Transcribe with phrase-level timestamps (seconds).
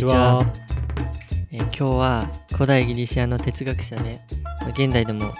[0.00, 0.46] にちは。
[1.52, 4.18] えー今日は古代ギリシアの哲学者で、
[4.60, 5.32] まあ現代でも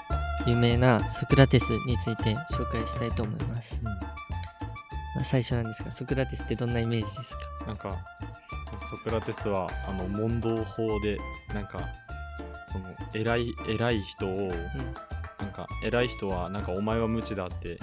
[0.47, 3.81] 有名なソクラテスについて紹介したいと思います。
[3.83, 3.91] ま
[5.23, 7.67] あ、最初なんですが、ソクラテスってどんなイメージですか？
[7.67, 7.97] なんか
[8.91, 11.19] ソクラテスはあの問答法で
[11.55, 11.89] なんか
[12.71, 12.85] その
[13.15, 14.51] 偉い偉い人をうん。
[15.41, 17.79] なんか偉い人はなんかお前は無知だって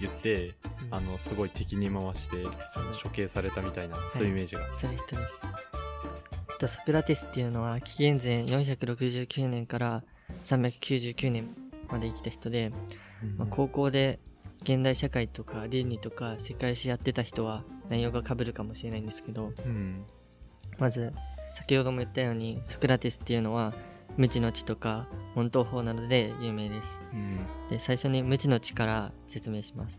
[0.00, 0.54] 言って
[0.88, 2.44] うんあのすごい敵に回して
[3.02, 5.42] 処刑されたみたいなそういうイメージが、そういう人です。
[6.64, 10.02] とソクラテスっていうのは紀元前469年から
[10.46, 11.50] 399年
[11.90, 12.72] まで生きた人で、
[13.36, 14.18] まあ、高校で
[14.62, 20.04] 現代社会とか倫理とか世界史やってた人は内容が被るかもしれないんですけどうん。
[20.78, 21.12] まず
[21.54, 23.74] 先ほども言ったようにソクラテスっていうのは
[24.16, 27.00] 無知の知とか問答法などで有名です。
[27.12, 27.38] うん。
[27.68, 29.98] で最初に無知の知から説明します。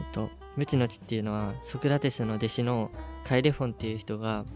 [0.00, 2.90] えっと無知の知っていうのはソクラテスの弟子の
[3.24, 4.46] カイレフォンっていう人が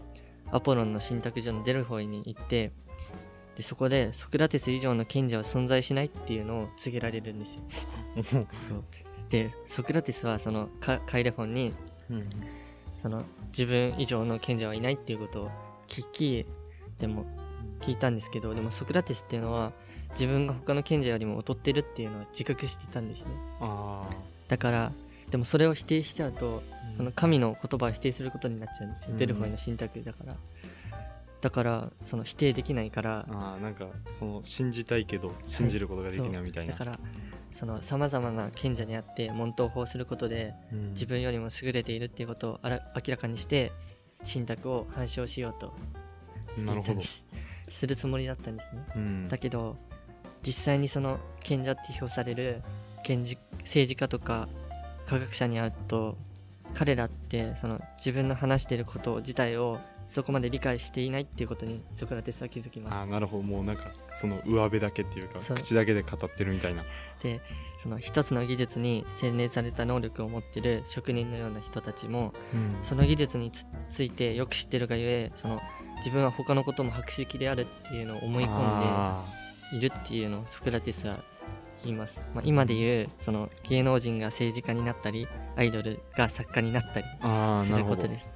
[0.51, 2.71] アポロンの信託所のデルフォイに行って
[3.55, 7.61] でそこでソクラテス以上の賢者は存在しないっていうのを告げられるんですよ。
[8.67, 8.83] そう。
[9.29, 11.73] でソクラテスはそのカカイレフォンに
[12.09, 12.29] うん。
[13.01, 15.51] その自分以上の賢者はいないっていうことを
[15.87, 16.45] 聞き
[16.97, 17.23] でも
[17.81, 19.73] 聞いたんですけどでもソクラテスっていうのは
[20.13, 23.29] 自分が他の賢者よりも劣ってるっていうのは自覚してたんですね。
[23.61, 24.09] あ
[24.47, 24.91] だから
[25.29, 29.17] でもそれを否定しちゃうとあその神の言葉を否定することになっちゃうんですよ、うん。
[29.17, 30.35] デルフォイの信託だから。
[31.41, 36.99] だからその否定できないからあーなんかその信じたいけど信じることができないみたいな、だから
[37.51, 40.93] そのさまざまな賢者にあって問答法することでうん。
[40.93, 43.71] 自分よりも優れているっていうことをあら明らかにして
[44.23, 45.73] 信託を反証しようと
[46.63, 46.95] なんるほど。
[46.95, 47.25] で、す
[47.69, 48.85] するつもりだったんですね。
[48.95, 49.27] うん。
[49.27, 49.77] だけど
[50.41, 52.63] 実際にその賢者って評される
[53.03, 53.37] 政
[53.87, 54.47] 治家とか
[55.07, 56.17] 科学者に会うと
[56.73, 63.43] 彼らってその自分の話していること自体をそこまで理解していないっていうことにソクラテスは気づきあまーなるほど。
[63.43, 66.83] もうなんかその上辺だけっていうか口だけで語ってるみたいな。
[67.19, 67.41] す で
[67.81, 72.77] その一つの技術に洗練された能力を持ってる職人のような人たちもうん。
[72.83, 75.59] その技術につついてよく知ってるがゆえその
[75.97, 79.23] 自分は他のことも博識であるっていうのを思い込んであ
[79.73, 81.17] いるっていうのをソクラテスは
[81.85, 87.05] 言います、まあ、今で言うその芸能人が政治家になったりアイドルが作家になったり
[87.65, 88.29] すなることです。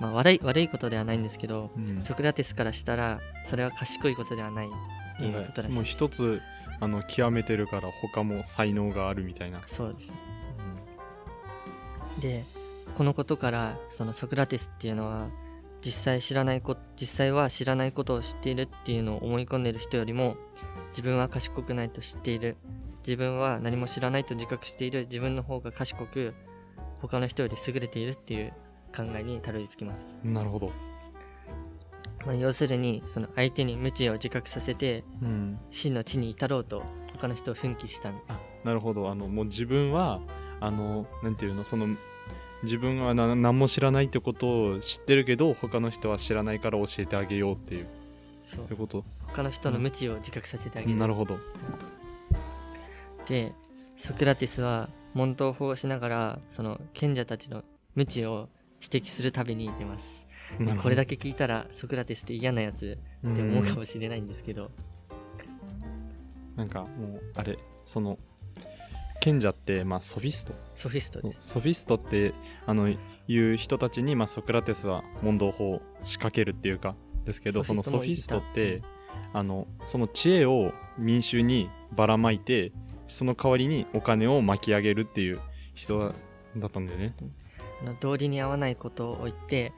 [0.00, 2.02] まあ、悪い悪いことではないんですけどうん。
[2.02, 4.70] ソクラテスからしたらそれは賢いことではないっ
[5.18, 5.74] ていうことらしい。
[5.74, 6.40] もう一つ
[6.80, 10.16] あの極めてるから他も才能があるみたいな、そうですね。
[12.20, 12.44] で
[12.96, 15.28] このことからそのソクラテスっていうのは
[15.84, 20.36] 実際知らないこ実際は知らないことを知っているっていうのを思い込んでいる人よりも
[20.90, 22.56] 自分は賢くないと知っている。
[23.04, 25.06] 自分は何も知らないと自覚している。
[25.10, 26.34] 自分の方が賢く
[27.02, 28.52] 他の人より優れているっていう
[28.96, 30.70] 考えにたどり着きます、なるほど、
[32.24, 39.10] まあ、要するにその相手に無知を自覚させてうん、真の知に至ろうと他の人を奮起したんあなるほど。
[39.10, 40.20] あのもう自分は
[40.60, 41.96] あのなんていうのその
[42.62, 47.86] 自分はな何も知らないってことを知ってるけど他の人は知らないから教えてあげようっていう。
[48.44, 48.64] そう。
[48.64, 49.04] いうこと。
[49.26, 51.38] 他の人の無知を自覚させてあげる、なるほど。
[53.26, 53.52] で
[53.96, 57.62] ソクラテスは問答法をしながらその賢者たちの
[57.94, 58.48] 無知を
[58.82, 60.26] 指摘する旅に出ます。
[60.82, 64.70] これだけ聞いたらソクラテスって嫌なやつって思うかもしれないんですけど、
[66.56, 68.18] なんかもうあれその
[69.22, 70.52] 賢者って、まあ、ソフィスト。
[70.74, 71.50] ソフィストです。
[71.52, 72.34] ソフィストって
[72.66, 78.82] あのいう人たちに、まあ、ソクラテスは問答法を仕掛けるっていうかですけどそのソフィストって
[79.32, 82.72] あのその知恵を民衆にばらまいて
[83.06, 85.40] その代わりにお金を巻き上げるっていう
[85.74, 86.12] 人だ
[86.56, 87.14] だったんだよね。
[87.80, 89.72] あの道理に合わないことを言って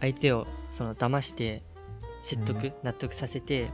[0.00, 1.62] 相手をその騙して
[2.22, 2.72] 説得、うん。
[2.82, 3.70] 納得させて、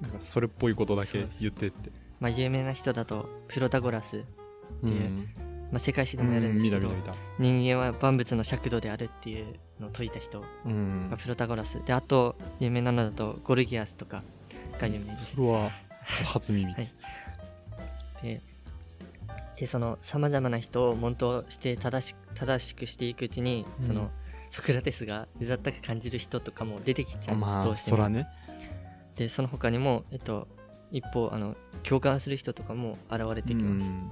[0.00, 1.90] なんかそれっぽいことだけ言ってって。
[2.20, 4.26] まあ、有名な人だとプロタゴラス、う
[4.72, 5.28] っていうん。
[5.72, 7.22] まあ、世界史でもやるんですけど、見た見た見た。
[7.38, 9.46] 人間は万物の尺度であるっていう
[9.80, 11.08] のを説いた人うん。
[11.10, 11.82] がプロタゴラス。
[11.84, 14.22] であと有名なのだとゴルギアスとか
[14.78, 15.70] が有名ですそれは
[16.24, 16.72] 初耳。
[16.72, 16.92] はい。
[18.22, 18.42] で
[19.56, 23.86] でそのさまざまな人を問答して正し正しくしていくうちに、うん。
[23.86, 24.10] その
[24.50, 27.96] ソクラテスがうざったく感じる人とかも出てきちゃうんです、まあどうしても。
[27.96, 28.28] そらね。
[29.16, 30.48] でその他にも、えっと、
[30.90, 34.10] 一方あの共感する人とかも現れてきます、うん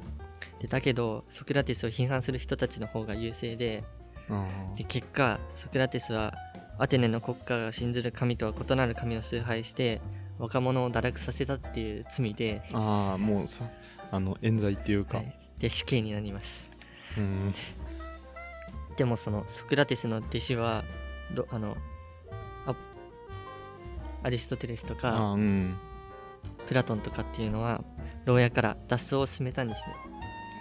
[0.60, 3.82] でだけどソクラテスを批判する人たちの方が優勢で
[4.28, 4.46] あ
[4.76, 6.34] で結果ソクラテスは
[6.78, 10.00] アテネの国家が信ずる神とは異なる神を崇拝して
[10.38, 13.66] 若者を堕落させたっていう罪で、ーあーもうさ
[14.10, 15.36] あの冤罪っていうか、はい。
[15.58, 16.70] で死刑になります。
[17.18, 17.54] うん。
[18.96, 20.84] でもそのソクラテスの弟子は
[21.34, 21.76] ロあの
[22.66, 22.74] ア
[24.22, 25.76] アリストテレスとあかーうん。
[26.66, 27.84] プラトンとかっていうのは
[28.24, 30.09] 牢屋から脱走を進めたんですね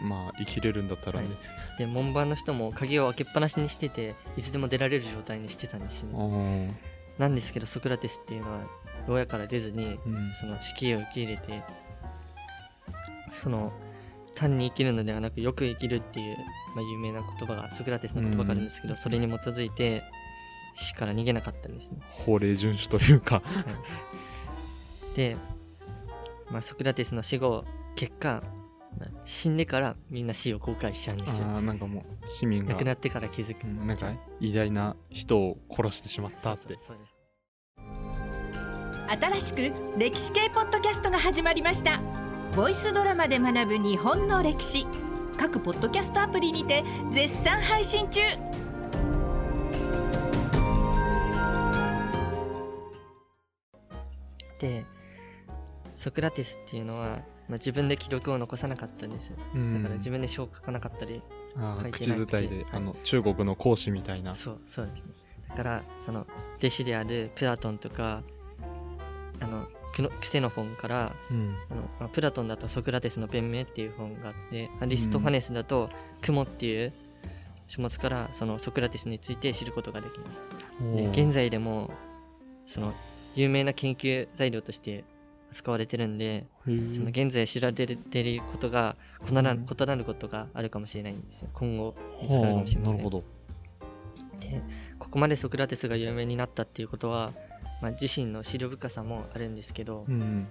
[0.02, 1.28] まあ生きれるんだったらね、
[1.78, 6.04] で門番の人も鍵を開けっぱなしにしてていつでも出られる状態にしてたんです。
[6.04, 6.80] ね
[7.18, 8.62] なんですけどソクラテスっていうのは
[9.08, 10.34] 牢屋から出ずにうん。
[10.40, 11.64] その死刑を受け入れて
[13.30, 13.74] その
[14.36, 16.38] 単に生きるのではなくよく生きるっていう、
[16.76, 20.04] まあ、有名な言葉がソクラテスの言葉があるんですけど、それに基づいて
[20.76, 21.98] 死から逃げなかったんですね。
[22.10, 23.42] 法令遵守というか。
[25.14, 25.36] で、
[26.50, 28.59] まあ、ソクラテスの死後結果、まあ
[29.30, 31.46] 死んでからみんな死を後悔しちゃうんですよ。
[31.46, 33.64] あーなんかもう市民が亡くなってから気づく。
[33.64, 36.62] うんなんか偉大な人を殺してしまったって。
[36.64, 37.16] そうそうそうです。
[39.22, 42.02] 新しく歴史系ポッドキャストが始まりました。
[42.56, 44.88] ボイスドラマで学ぶ日本の歴史。
[45.38, 48.22] 各ポッドキャストアプリにて絶賛配信中。
[54.60, 54.86] で
[55.96, 59.82] ソクラテスっていうのは、まあ、自分で記録を残さなかったんですうん。
[59.82, 61.22] だから自分で書を書かなかったり、
[61.82, 62.66] 書いて口伝いで、はい。
[62.74, 64.36] あの中国の孔子みたいな。
[64.36, 65.10] そうそうですね。
[65.50, 68.22] だからその弟子であるプラトンとか
[69.40, 69.68] あの
[70.22, 71.56] クセノフォンからうん。
[71.72, 75.90] あの、まあ、プラトンだとソクラテスの弁明っていう本があってアリストファネスだと
[76.22, 76.94] 雲っていう
[77.68, 80.42] 書物からそのソクラテスについて知ることができます。
[80.96, 81.90] で現在でも
[82.68, 82.94] その
[83.36, 85.04] 有名な研究材料として
[85.52, 88.96] 使われてるんでその現在知られてることが
[89.30, 89.66] 異なる,、うん。
[89.66, 91.50] 異なることがあるかもしれないんですよ。
[91.54, 92.92] 今後見つかるかもしれません。
[92.92, 93.24] はあなるほど。
[94.40, 94.62] で
[94.98, 97.34] ここまでソクラテスが有名になったっていうことは、
[97.82, 100.48] まあ、自身の資料深さもあるんですけど、うん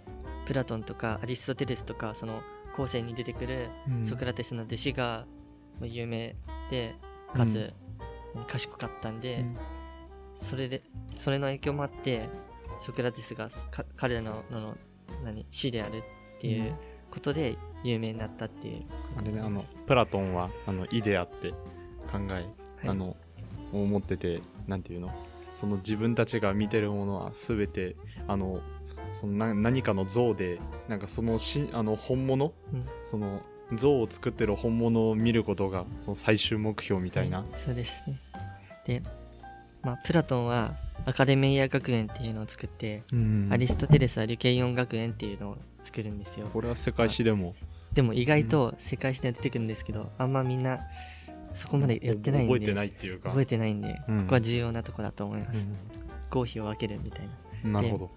[0.46, 2.40] プラトンとかアリストテレスとかその
[2.74, 4.04] 後世に出てくるうん。
[4.04, 5.26] ソクラテスの弟子が
[5.78, 6.36] まあ有名
[6.70, 6.94] で
[7.34, 7.72] かつ
[8.46, 9.56] 賢かったんで、うん。
[10.36, 10.82] それで
[11.16, 12.28] それの影響もあって
[12.80, 14.76] ソクラテスがか彼らのの
[15.24, 16.02] 何死であるっ
[16.40, 16.74] ていう
[17.10, 18.82] ことで有名になったっていう。
[19.16, 22.46] あれねあのプラトンはあのイデアって考え、はい。
[22.86, 23.16] あの
[23.72, 25.10] 思っててなんていうの？
[25.54, 27.96] その自分たちが見てるものは全て
[28.26, 28.60] あの
[29.12, 32.52] そのな何かの像でなんかそのしあの本物？
[32.72, 32.84] うん。
[33.04, 33.40] その
[33.74, 38.18] 像を作ってる本物を見ることがその最終目標みたいな、はそうですね。
[38.86, 39.02] で、
[39.82, 40.74] まあ、プラトンは
[41.08, 43.48] アカデミア学園っていうのを作って、うん。
[43.50, 46.48] アリストテレスはリケイオン学園っていうのを作るんですよ。
[46.52, 47.54] これは世界史でも。
[47.94, 50.80] でも意外と世界史で出てくるんですけど、あんまみんな
[51.54, 53.30] そこまでやってないんで覚えてないっていうか。
[53.30, 54.20] 覚えてないんで、うん。
[54.20, 55.66] ここは重要なとこだと思います、
[56.28, 57.32] 合否を分けるみたいな。
[57.64, 58.10] うんなるほど、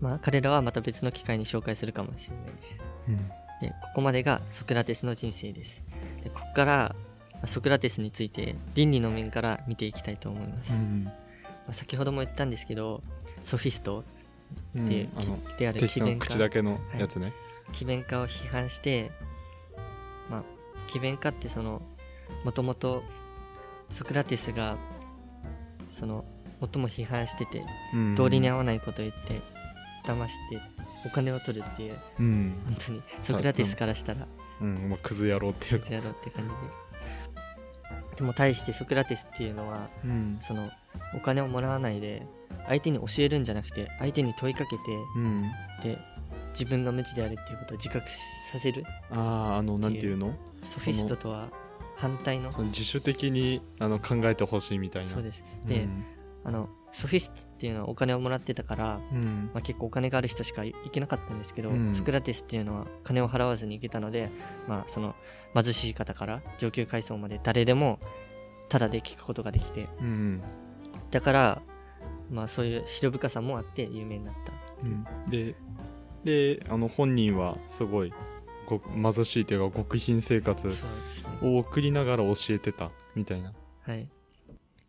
[0.00, 2.78] まあ彼らはまた別の機会に紹介するかもしれないです。
[3.08, 3.28] うん。
[3.60, 5.80] でここまでがソクラテスの人生です。
[6.24, 6.96] でここから
[7.34, 11.04] まあソクラテスについて倫理の面から見ていきたいと思います、うん。
[11.04, 11.22] まあ
[11.70, 13.00] 先ほども言ったんですけど
[13.44, 14.04] ソフィスト
[14.74, 16.26] うんっていう、あのである敵の詭弁家。
[16.26, 17.32] 口だけのやつね、
[17.72, 19.10] 詭弁家を批判して
[20.28, 20.42] まあ
[20.88, 21.80] 詭弁家ってその
[22.44, 23.02] もともと
[23.92, 24.76] ソクラテスが
[25.90, 26.24] その
[26.60, 27.64] 最も批判してて
[27.94, 28.14] うん。
[28.14, 29.40] 道理に合わないことを言って
[30.04, 30.60] 騙して
[31.06, 34.26] お金を取るっていううん、本当にソクラテスからしたら。
[34.60, 36.60] うんまあ、クズ野郎っていうか、やろうって感じで。
[38.16, 40.38] でも対してソクラテスっていうのはうん。
[40.40, 40.70] その
[41.14, 42.26] お金をもらわないで
[42.66, 44.82] 相手に教えるんじゃなくて相手に問いかけて
[45.16, 45.50] うん、
[45.82, 45.98] で
[46.52, 48.08] 自分が無知であるっていうことを自覚
[48.52, 50.34] させるあああのなんていうの？
[50.64, 51.48] ソフィストとは
[51.96, 55.10] 反対のその自主的にあの考えてほしいみたいな。
[55.10, 55.44] そうです。
[55.66, 55.88] で、
[56.44, 59.50] あのソフィストっていうのはお金をもらってたから、うん。
[59.54, 61.94] まあ、結構お金がある人しか行けなかったんですけど、うん。
[61.94, 64.30] ソクラテスっていうのは金を払わずに行けたので、
[64.68, 65.14] まあ、その
[65.54, 67.98] 貧しい方から上級階層まで誰でも
[68.68, 70.42] タダで聞くことができてうん
[71.12, 71.62] だから、
[72.30, 74.52] まあ、そういう資料深さもあって有名になった
[74.84, 74.88] う。
[74.88, 75.04] ん。
[75.30, 75.54] で
[76.24, 78.12] であの本人はすごい
[78.66, 78.80] ご
[79.12, 80.68] 貧しいというか極貧生活
[81.42, 83.52] を送りながら教えてたみたいな。
[83.82, 84.08] はい。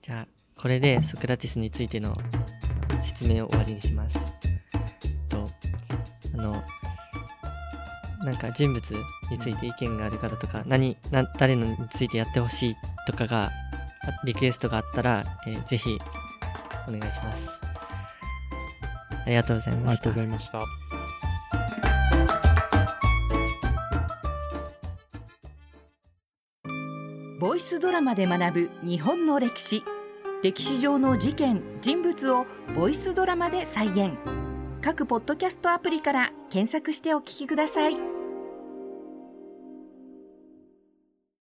[0.02, 0.28] じゃあ
[0.60, 2.18] これでソクラテスについての
[3.04, 4.18] 説明を終わりにします。
[5.28, 5.50] と
[6.36, 6.64] あの
[8.24, 8.92] なんか人物
[9.30, 12.76] について意見がある方とか何な誰のについてやってほしい
[13.06, 13.63] とかがあ
[14.26, 15.98] リクエストがあったら、えーぜひ
[16.88, 17.50] お願いします。
[19.26, 20.66] ありがとうございありがとましたうございました。
[27.40, 29.84] ボイスドラマで学ぶ日本の歴史。
[30.44, 32.46] 歴史上の事件人物を
[32.76, 34.12] ボイスドラマで再現。
[34.84, 38.13] 各ポッドキャストアプリから検索してお聞きください